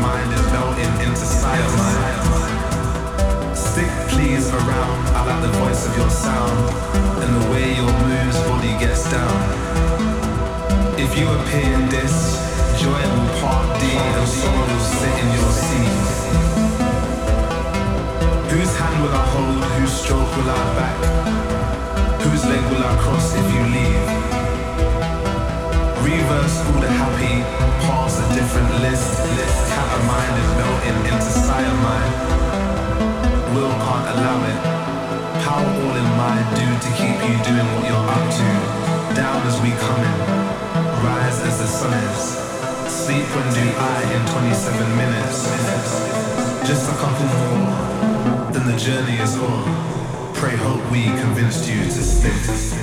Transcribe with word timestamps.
mind 0.00 0.32
is 0.32 0.42
melting 0.52 0.94
into 1.06 1.24
cyanide. 1.24 3.56
Stick 3.56 3.90
please 4.12 4.48
around, 4.52 5.00
I 5.16 5.18
like 5.26 5.42
the 5.42 5.52
voice 5.58 5.86
of 5.88 5.96
your 5.96 6.10
sound 6.10 6.58
and 7.22 7.30
the 7.36 7.44
way 7.50 7.74
your 7.74 7.92
moves 8.06 8.38
body 8.48 8.74
gets 8.78 9.10
down. 9.10 9.40
If 10.98 11.18
you 11.18 11.26
appear 11.28 11.72
in 11.78 11.88
this, 11.88 12.14
joy 12.80 13.02
will 13.14 13.30
part 13.40 13.66
D 13.80 13.82
and 13.96 14.28
sorrow 14.28 14.66
will 14.70 14.84
sit 15.00 15.14
in 15.22 15.28
your 15.38 15.52
seat. 15.66 16.04
Whose 18.52 18.72
hand 18.76 18.96
will 19.02 19.14
I 19.22 19.24
hold? 19.34 19.64
Whose 19.76 19.92
stroke 19.92 20.30
will 20.36 20.50
I 20.50 20.52
back? 20.78 20.98
Whose 22.22 22.44
leg 22.44 22.62
will 22.70 22.84
I 22.84 22.86
cross 23.02 23.26
if 23.34 23.46
you 23.54 23.62
leave? 23.74 24.35
Reverse 26.16 26.56
all 26.66 26.80
the 26.80 26.88
happy, 26.88 27.34
pass 27.84 28.18
a 28.18 28.26
different 28.34 28.70
list. 28.80 29.20
Cat 29.72 29.88
a 29.96 30.00
mind 30.08 30.34
is 30.42 30.50
melting 30.60 30.98
into 31.12 31.30
cyanide 31.46 32.26
will 33.56 33.72
can't 33.84 34.06
allow 34.12 34.38
it. 34.52 34.60
How 35.44 35.60
all 35.60 35.94
in 36.02 36.08
mind 36.20 36.46
do 36.60 36.66
to 36.84 36.90
keep 37.00 37.16
you 37.24 37.36
doing 37.48 37.68
what 37.72 37.84
you're 37.88 38.08
up 38.16 38.26
to? 38.40 38.48
Down 39.16 39.40
as 39.48 39.56
we 39.64 39.70
come 39.84 40.02
in, 40.10 40.18
rise 41.04 41.40
as 41.48 41.56
the 41.60 41.66
sun 41.66 41.92
is. 42.08 42.22
Sleep 42.92 43.24
when 43.34 43.48
do 43.56 43.64
I 43.92 43.96
in 44.16 44.22
27 44.36 44.96
minutes. 45.00 45.38
Just 46.68 46.84
a 46.92 46.96
couple 47.02 47.28
more, 47.40 48.52
then 48.52 48.66
the 48.70 48.76
journey 48.76 49.16
is 49.24 49.36
o'er. 49.36 49.64
Pray 50.34 50.56
hope 50.56 50.82
we 50.92 51.04
convinced 51.24 51.66
you 51.68 51.84
to 51.84 52.02
stick. 52.12 52.75